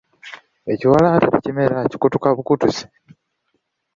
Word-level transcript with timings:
Ekiwalaata 0.73 1.27
tekimera 1.33 1.77
kikutuka 1.91 2.27
bukutusi. 2.37 2.83